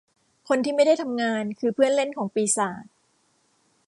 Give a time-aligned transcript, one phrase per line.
[0.47, 2.85] คนที่ไม่ได้ทำงานคือเพื่อนเล่นของปีศาจ